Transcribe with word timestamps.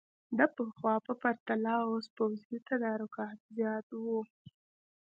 د 0.37 0.39
پخوا 0.55 0.95
په 1.05 1.13
پرتله 1.21 1.73
اوس 1.89 2.05
پوځي 2.15 2.57
تدارکات 2.69 3.37
زیات 3.55 3.87
وو. 4.01 4.19